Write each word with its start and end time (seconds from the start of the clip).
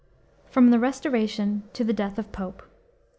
FROM 0.49 0.71
THE 0.71 0.79
RESTORATION 0.79 1.61
TO 1.73 1.83
THE 1.83 1.93
DEATH 1.93 2.17
OF 2.17 2.31
POPE. 2.31 2.63